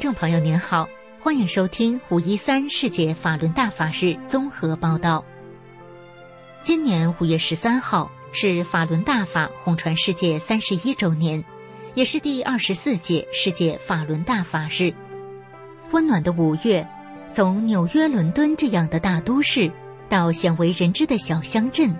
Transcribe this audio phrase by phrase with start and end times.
[0.00, 0.88] 听众朋友您好，
[1.20, 5.22] 欢迎收听五一三世界法轮大法日综合报道。
[6.62, 11.44] 今年五月十三号是法轮大法红传世界三十一周年，
[11.92, 14.90] 也是第二十四届世界法轮大法日。
[15.90, 16.88] 温暖的五月，
[17.30, 19.70] 从纽约、伦敦这样的大都市，
[20.08, 21.94] 到鲜为人知的小乡镇，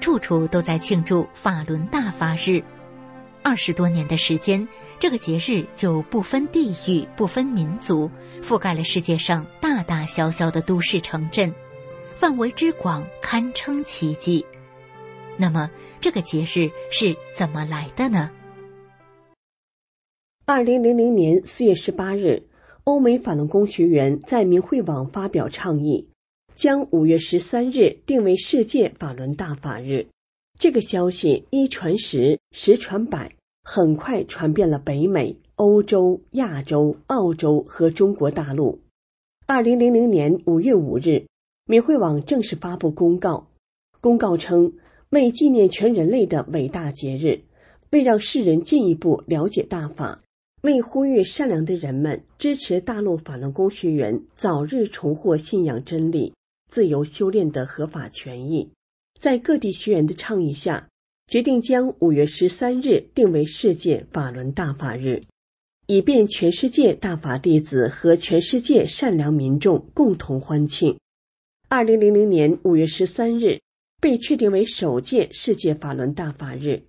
[0.00, 2.64] 处处都在庆祝法轮大法日。
[3.42, 4.66] 二十多年的时间。
[5.02, 8.08] 这个节日就不分地域、不分民族，
[8.40, 11.52] 覆盖了世界上大大小小的都市城镇，
[12.14, 14.46] 范围之广堪称奇迹。
[15.36, 18.30] 那么，这个节日是怎么来的呢？
[20.44, 22.44] 二零零零年四月十八日，
[22.84, 26.06] 欧美法轮功学员在明慧网发表倡议，
[26.54, 30.06] 将五月十三日定为世界法轮大法日。
[30.60, 33.32] 这个消息一传十，十传百。
[33.62, 38.80] 很快传遍了北美、欧洲、亚洲、澳洲和中国大陆。
[39.46, 41.26] 二零零零年五月五日，
[41.66, 43.48] 美会网正式发布公告，
[44.00, 44.72] 公告称，
[45.10, 47.42] 为纪念全人类的伟大节日，
[47.90, 50.22] 为让世人进一步了解大法，
[50.62, 56.34] 为呼吁善良的人们支持大陆法轮功学员早日重获信仰真理、
[56.68, 58.70] 自由修炼的合法权益，
[59.20, 60.88] 在各地学员的倡议下。
[61.32, 65.22] 决定将五月十三日定为世界法轮大法日，
[65.86, 70.98] 以便全世界大法弟子和全世界善良民众共同欢庆。
[71.70, 73.60] 二零零零年五月十三日
[73.98, 76.82] 被确定为首届世界法轮大法日。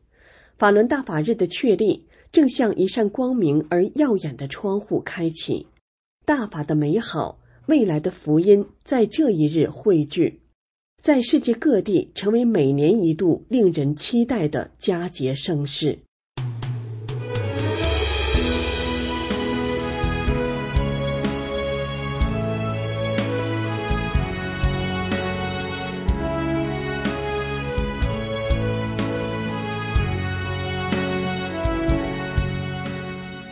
[0.58, 5.68] 法轮大法日的确立，正像一扇光明而耀眼的窗户开启，
[6.26, 10.42] 大法的美好、未来的福音在这一日汇聚。
[11.04, 16.00] 在世界各地成为每年一度令人期待的佳节盛事。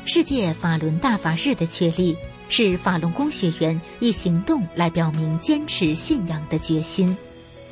[0.06, 2.16] 世界法轮大法日的确立，
[2.48, 7.14] 是法轮功学员以行动来表明坚持信仰的决心。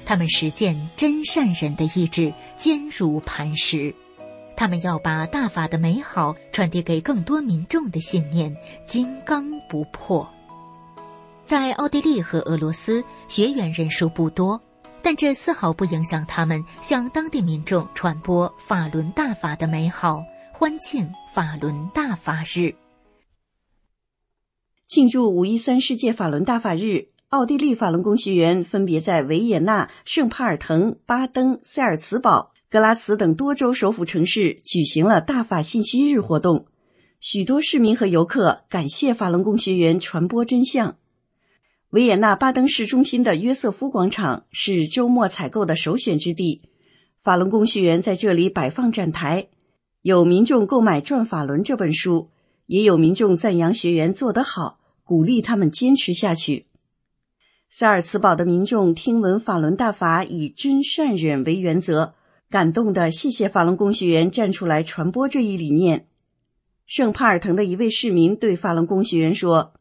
[0.10, 3.94] 他们实践真善忍的意志坚如磐石，
[4.56, 10.28] 他们要把大法的美好传递给更多民众的信念金刚不破。
[11.46, 14.60] 在奥地利和俄罗斯，学员人数不多，
[15.04, 22.74] 但这丝毫不影响他们向当地民众传播法轮大法的美好，欢庆法轮大法日。
[24.88, 27.10] 庆祝五一三世界法轮大法日。
[27.30, 36.66] 奥地利法轮功学员分别在维也纳、圣帕尔滕、巴登、塞尔茨堡、格拉茨等多州首府城市举行了大法信息日活动。
[37.20, 40.96] 许多市民和游客感谢法轮功学员传播真相。
[41.92, 46.64] 维也纳巴登市中心的约瑟夫广场是周末采购的首选之地，
[47.22, 49.50] 法轮功学员在这里摆放展台，
[50.02, 52.32] 有民众购买《转法轮》这本书，
[52.66, 56.66] 也有民众赞扬学员做得好，鼓励他们坚持下去。
[57.72, 62.16] 萨尔茨堡的民众听闻法轮大法以真善忍为原则，
[62.50, 66.08] 感动的谢谢法轮功学员站出来传播这一理念。
[66.88, 69.74] 圣帕尔滕的一位市民对法轮功学员说：“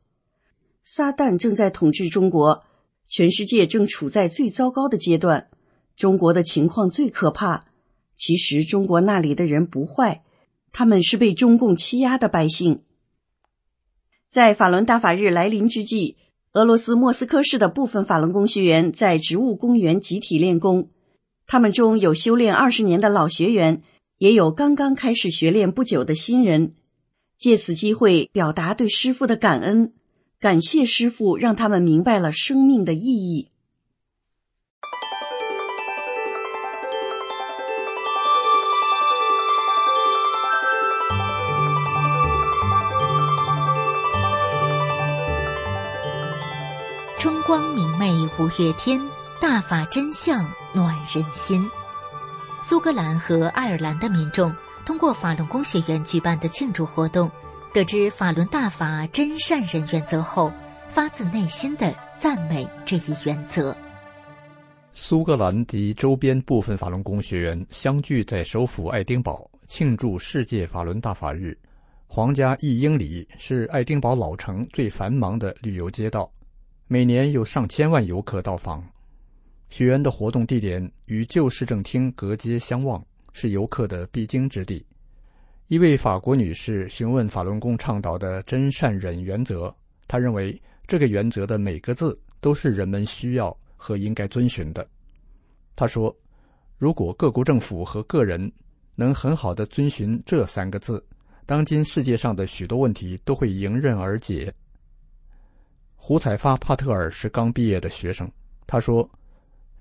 [0.84, 2.62] 撒旦正在统治中国，
[3.06, 5.48] 全世界正处在最糟糕的阶段，
[5.96, 7.64] 中国的情况最可怕。
[8.14, 10.22] 其实中国那里的人不坏，
[10.72, 12.82] 他们是被中共欺压的百姓。”
[14.30, 16.18] 在法轮大法日来临之际。
[16.58, 20.90] 俄罗斯莫斯科市的部分法轮功学员在植物公园集体练功，
[21.46, 23.80] 他们中有修炼二十年的老学员，
[24.18, 26.74] 也有刚刚开始学练不久的新人。
[27.36, 29.92] 借此机会表达对师傅的感恩，
[30.40, 33.50] 感谢师傅让他们明白了生命的意义。
[47.18, 49.00] 春光明媚五月天，
[49.40, 51.68] 大法真相暖人心。
[52.62, 54.54] 苏格兰和爱尔兰的民众
[54.86, 57.28] 通过法轮功学员举办的庆祝活动，
[57.74, 60.52] 得知法轮大法真善人原则后，
[60.88, 63.76] 发自内心的赞美这一原则。
[64.94, 71.58] 苏格兰及周边部分法轮功学员相聚在首府爱丁堡，庆祝世界法轮大法日。
[72.06, 76.30] 皇家一英里是爱丁堡老城最繁忙的旅游街道。
[76.90, 78.82] 每年有上千万游客到访，
[79.68, 83.04] 学员的活动地点与旧市政厅隔街相望，
[83.34, 84.82] 是游客的必经之地。
[85.66, 89.70] 一位法国女士询问法轮功倡导的真善忍原则，
[90.06, 94.88] 她认为这个原则的每个字都是人们需要和应该遵循的。
[95.76, 96.16] 她说
[96.78, 98.50] ：“如果各国政府和个人
[98.94, 101.04] 能很好的遵循这三个字，
[101.44, 104.50] 当今世界上的许多问题都会迎刃而解。”
[105.98, 108.30] 胡彩发·帕特尔是刚毕业的学生，
[108.66, 109.08] 他说：“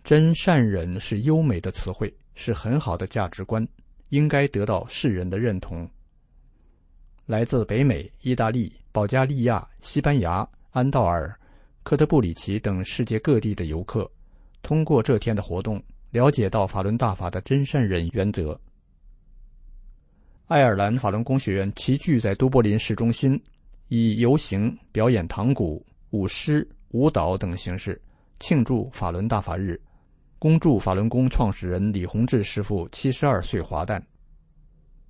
[0.03, 3.65] 真善忍是优美的词汇，是很好的价值观。”
[4.09, 5.85] 应该得到世人的认同。
[7.25, 11.37] 来自北美、意大利、保加利亚、西班牙、安道尔、
[11.83, 14.09] 科特布里奇等世界各地的游客，
[14.61, 18.57] 通过这天的活动，了解到法轮大法的真善忍原则。
[20.45, 23.37] 爱尔兰法轮功学员齐聚在都柏林市中心，
[23.89, 28.01] 以游行、表演唐鼓、舞狮、舞蹈等形式
[28.39, 29.79] 庆祝法轮大法日。
[30.39, 34.05] 恭祝法轮功创始人李洪志师傅七十二岁华诞。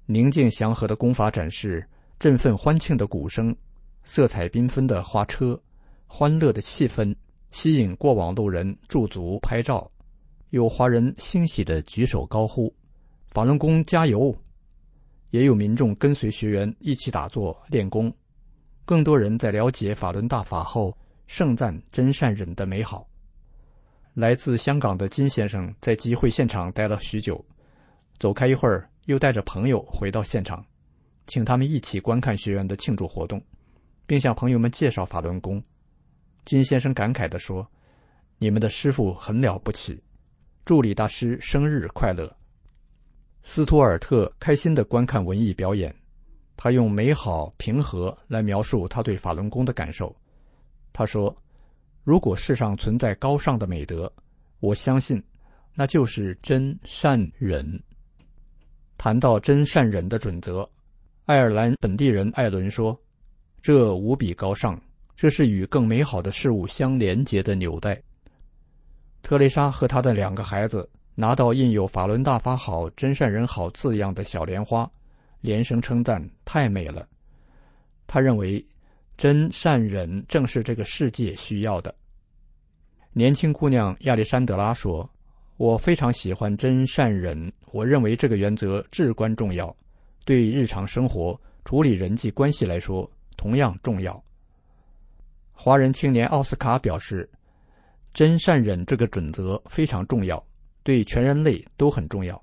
[0.05, 1.85] 宁静祥和的功法展示，
[2.17, 3.53] 振奋欢庆的鼓声，
[4.03, 5.61] 色彩缤纷的花车，
[6.05, 7.13] 欢乐的气氛，
[7.51, 9.91] 吸引过往路人驻足拍照。
[10.51, 12.73] 有华人欣喜的举手高呼
[13.27, 14.33] ：“法轮功加油！”
[15.31, 18.09] 也有民众跟随学员一起打坐练功。
[18.87, 20.97] 更多人在了解法轮大法后，
[21.27, 23.05] 盛赞真善忍的美好。
[24.13, 27.43] 来自香港的金先生在集会现场待了许久，
[28.17, 30.65] 走开一会儿，又带着朋友回到现场，
[31.27, 33.43] 请他们一起观看学员的庆祝活动，
[34.05, 35.61] 并向朋友们介绍法轮功。
[36.45, 37.69] 金先生感慨地说
[38.39, 40.01] ：“你们的师傅很了不起，
[40.63, 42.33] 祝李大师生日快乐。”
[43.43, 45.93] 斯图尔特开心地观看文艺表演，
[46.57, 50.13] 他用美好平和来描述他对法轮功的感受。
[50.91, 51.33] 他说。
[52.03, 54.09] 如果世上存在高尚的美德，
[54.61, 55.21] 我相信，
[55.73, 57.83] 那就是真善忍。
[58.97, 60.65] 谈到真善忍的准则，
[61.25, 62.97] 爱尔兰本地人艾伦说
[63.61, 64.81] ：“这无比高尚，
[65.17, 68.01] 这是与更美好的事物相连接的纽带。”
[69.21, 74.89] 特蕾莎和她的两个孩子拿到印有“法轮大法好，真善人好”字样的小莲花，
[75.41, 77.07] 连声称赞：“太美了！”
[78.07, 78.65] 他认为。
[79.17, 81.91] 真善忍正是这个世界需要的。
[83.13, 85.09] 年轻姑娘亚历山德拉说
[85.57, 89.75] ：“我非常喜欢真善忍，我认为这个原则至关重要，
[90.23, 91.35] 对日常生活
[91.65, 94.23] 处理人际关系来说同样重要。”
[95.51, 97.27] 华人青年奥斯卡表示
[98.13, 100.45] ：“真善忍这个准则非常重要，
[100.83, 102.39] 对全人类都很重要。”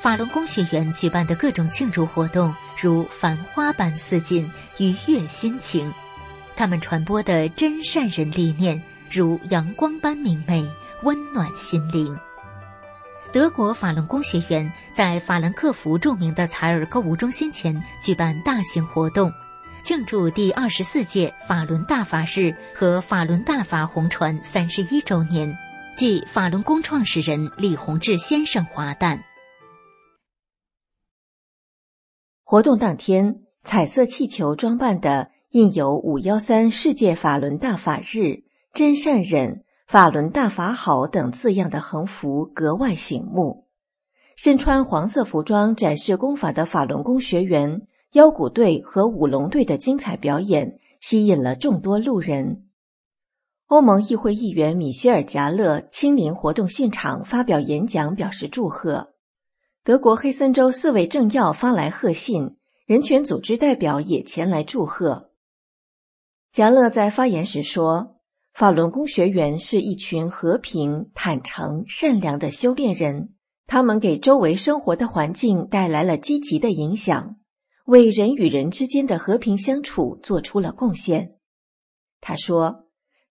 [0.00, 5.92] 法轮功学员举办的各种庆祝活动，如繁花般似锦，愉悦心情；
[6.56, 10.66] 他们传播的真善人理念，如阳光般明媚，
[11.02, 12.18] 温暖心灵。
[13.30, 19.30] 德国法轮功学员在法兰克福著名的采尔购物中心前举办大型活动，
[19.82, 25.54] 庆祝第二十四届法轮大法日和法轮大法红传三十一周年，
[25.94, 29.22] 即法轮功创始人李洪志先生华诞。
[32.50, 38.42] 活动当天，彩色气球装扮的印有“五幺三世界法轮大法日
[38.74, 43.68] ”“真善忍”“法轮大法好”等字样的横幅格外醒目。
[44.34, 47.82] 身穿黄色服装展示功法的法轮功学员、
[48.14, 52.64] 腰鼓队和舞龙队的精彩表演，吸引了众多路人。
[53.68, 59.09] 欧盟议会议员米歇尔·贾勒亲临活动现场发表演讲，表示祝贺。
[59.90, 62.54] 德国黑森州四位政要发来贺信，
[62.86, 65.32] 人权组织代表也前来祝贺。
[66.52, 68.20] 贾勒在发言时说
[68.54, 73.34] ：“法轮功学员是一群和平、坦诚、善良的修炼人，
[73.66, 77.38] 他们给周围生活的环境带来了积极的影响，
[77.84, 81.34] 为人与人之间的和平相处做出了贡献。”
[82.22, 82.84] 他说：“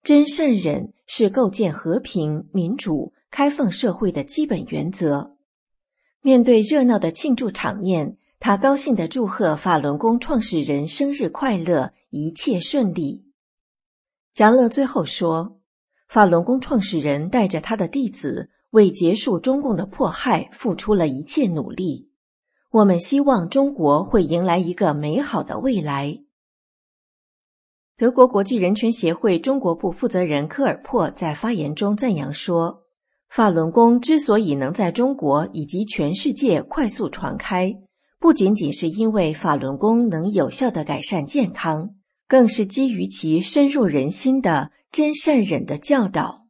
[0.04, 5.38] 真善忍是构建和平、民主、开放社会的基本原则。”
[6.22, 13.24] 面对热闹的庆祝场面，他高兴地祝贺法轮功创始人生日快乐，一切顺利。
[14.34, 15.62] 加勒最后说
[16.10, 22.10] ：“法轮功创始人带着他的弟子，为结束中共的迫害付出了一切努力。
[22.70, 26.20] 我们希望中国会迎来一个美好的未来。”
[27.96, 32.84] 德国国际人权协会中国部负责人科尔珀在发言中赞扬说。
[33.30, 37.72] 法轮功之所以能在中国以及全世界快速传开，
[38.20, 41.92] 不仅仅是因为法轮功能有效的改善健康，
[42.28, 46.48] 更是基于其深入人心的真善忍的教导。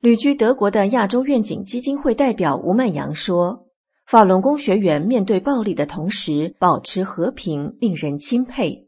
[0.00, 3.66] 旅居德国的亚洲愿景基金会代表吴曼阳说
[4.06, 8.86] ：“法轮功学员面对暴力的同时保持和平，令人钦佩。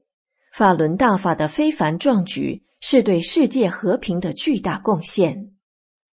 [0.54, 5.50] 法轮大法的非凡壮举是对世界和平的巨大贡献。”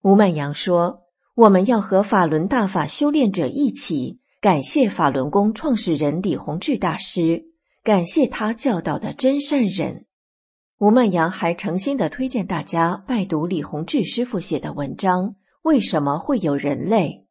[0.02, 1.04] 吴曼阳说
[1.36, 7.44] ：“我们要和法轮大法修炼者一起，感谢法轮功创始人李洪志大师，
[7.84, 10.08] 感谢他教导的真善忍。”
[10.80, 15.30] 吴曼阳还诚心的推荐大家拜读李洪志师傅写的文章
[15.62, 17.28] 《为什么会有人类》。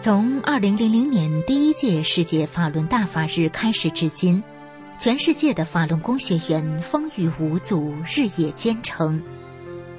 [0.00, 4.40] 从二零零零年第一届世界法轮大法日开始至今。
[4.96, 9.20] 全世界的法轮功学员风雨无阻，日夜兼程。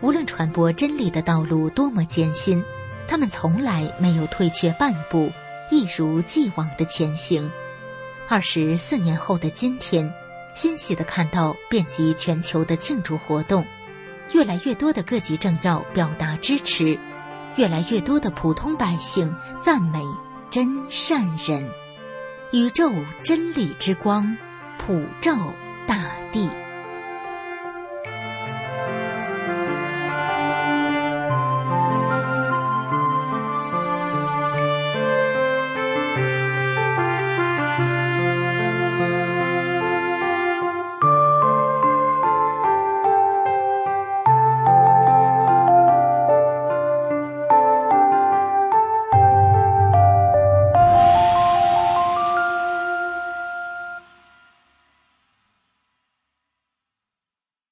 [0.02, 2.64] 无论传播真理的道路多么艰辛，
[3.10, 5.30] 他们从来没有退却半步，
[5.70, 7.52] 一如既往的前行。
[8.30, 10.10] 二十四年后的今天，
[10.56, 13.66] 欣喜的看到遍及全球的庆祝活动，
[14.32, 16.98] 越来越多的各级政要表达支持，
[17.56, 20.02] 越来越多的普通百姓赞美
[20.50, 21.70] 真善人，
[22.52, 22.92] 宇宙
[23.24, 24.38] 真理之光。
[24.78, 25.38] 普照
[25.86, 26.50] 大地。